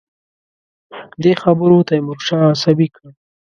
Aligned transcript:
دې 1.23 1.33
خبرونو 1.41 1.85
تیمورشاه 1.89 2.51
عصبي 2.53 2.87
کړ. 2.95 3.05